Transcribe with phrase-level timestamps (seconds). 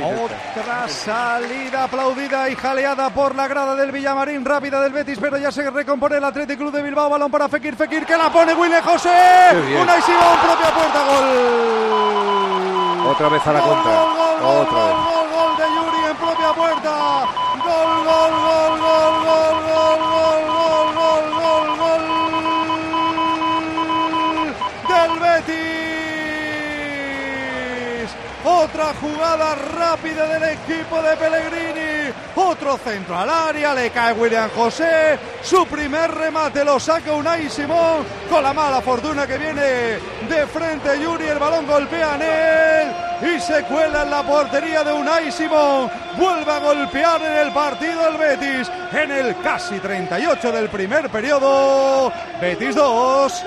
[0.00, 5.52] Otra salida aplaudida y jaleada por la grada del Villamarín, rápida del Betis, pero ya
[5.52, 7.10] se recompone el Athletic Club de Bilbao.
[7.10, 9.10] Balón para Fekir, Fekir que la pone Willy José.
[9.82, 11.24] Una y Simón, propia puerta, gol.
[13.10, 13.92] Otra vez a la Gol, contra.
[13.92, 14.96] Gol, gol, gol, Otra gol, vez.
[15.04, 17.26] gol, gol de Yuri en propia puerta.
[17.62, 20.38] Gol, gol, gol, gol, gol, gol, gol,
[20.94, 22.02] gol, gol, gol, gol
[24.88, 25.81] del Betis.
[28.44, 32.12] Otra jugada rápida del equipo de Pellegrini.
[32.34, 35.18] Otro centro al área, le cae William José.
[35.42, 38.04] Su primer remate lo saca Unai Simón.
[38.28, 43.40] Con la mala fortuna que viene de frente Yuri, el balón golpea en él y
[43.40, 45.88] se cuela en la portería de Unai Simón.
[46.16, 52.12] Vuelve a golpear en el partido el Betis en el casi 38 del primer periodo.
[52.40, 53.44] Betis 2,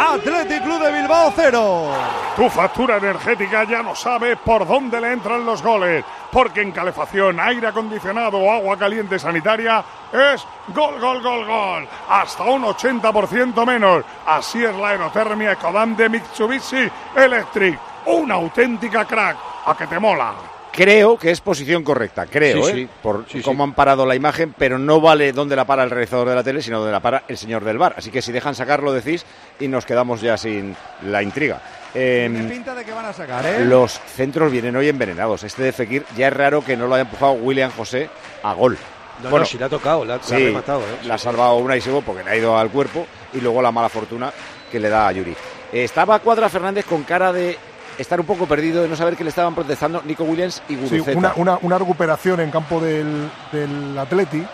[0.00, 1.90] Athletic Club de Bilbao 0.
[2.36, 7.40] Tu factura energética ya no sabe por dónde le entran los goles, porque en calefacción,
[7.40, 11.88] aire acondicionado o agua caliente sanitaria es gol, gol, gol, gol.
[12.08, 14.04] Hasta un 80% menos.
[14.24, 17.76] Así es la aerotermia Ecodan de Mitsubishi Electric.
[18.06, 19.36] Una auténtica crack.
[19.66, 20.57] A que te mola.
[20.78, 22.74] Creo que es posición correcta, creo, Sí, ¿eh?
[22.74, 22.88] sí.
[23.02, 23.42] por Sí, sí.
[23.42, 26.44] cómo han parado la imagen, pero no vale dónde la para el realizador de la
[26.44, 27.94] tele, sino donde la para el señor del bar.
[27.96, 29.26] Así que si dejan sacarlo, decís,
[29.58, 31.60] y nos quedamos ya sin la intriga.
[31.94, 33.64] Eh, Tiene pinta de que van a sacar, ¿eh?
[33.64, 35.42] los centros vienen hoy envenenados.
[35.42, 38.08] Este de Fekir ya es raro que no lo haya empujado William José
[38.44, 38.78] a gol.
[39.22, 40.80] No, Bueno, no, si le ha tocado, la, la ha Sí, rematado.
[40.82, 41.06] ¿eh?
[41.06, 43.04] la ha salvado una y Sebo porque le ha ido al cuerpo
[43.34, 44.32] y luego la mala fortuna
[44.70, 45.34] que le da a Yuri.
[45.72, 47.58] Estaba Cuadra Fernández con cara de
[47.98, 50.98] estar un poco perdido, de no saber que le estaban protestando Nico Williams y Sí,
[50.98, 51.18] Guruceta.
[51.18, 54.46] una, una, una recuperación en campo del, del Atleti,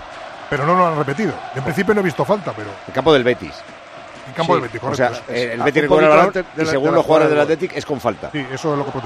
[0.50, 1.32] pero no lo han repetido.
[1.54, 3.52] En principio no he visto falta, pero El campo del Betis.
[4.26, 5.32] en campo Sí, del Betis, O sea, correcto.
[5.34, 7.84] el Betis recupera el balón y la- según de la los jugadores del Athletic es
[7.86, 8.30] con falta.
[8.32, 9.02] sí, eso es lo que va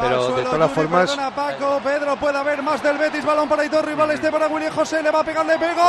[0.00, 3.64] Pero de todas Yuri, formas- perdona, Paco, Pedro, puede haber más del Betis, balón para
[3.64, 5.82] Hitor, rival este para William José, le va a pegar, le pegó.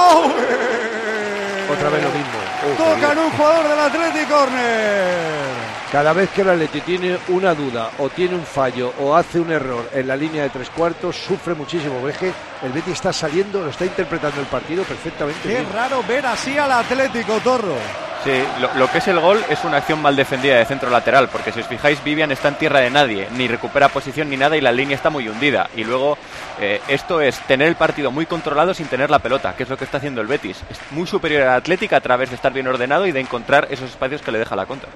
[1.72, 2.78] Otra vez lo mismo.
[2.78, 5.69] Tocan un jugador del Athletic Corner.
[5.92, 9.52] Cada vez que el Atleti tiene una duda o tiene un fallo o hace un
[9.52, 12.04] error en la línea de tres cuartos, sufre muchísimo.
[12.04, 12.32] Ves que
[12.64, 15.42] el Betis está saliendo, lo está interpretando el partido perfectamente.
[15.42, 15.66] Qué bien.
[15.74, 17.76] raro ver así al Atlético, Torro.
[18.24, 21.30] Sí, lo, lo que es el gol es una acción mal defendida de centro lateral,
[21.30, 24.58] porque si os fijáis, Vivian está en tierra de nadie, ni recupera posición ni nada
[24.58, 25.70] y la línea está muy hundida.
[25.76, 26.18] Y luego,
[26.60, 29.78] eh, esto es tener el partido muy controlado sin tener la pelota, que es lo
[29.78, 30.62] que está haciendo el Betis.
[30.70, 33.90] Es muy superior al Atlético a través de estar bien ordenado y de encontrar esos
[33.90, 34.90] espacios que le deja la contra.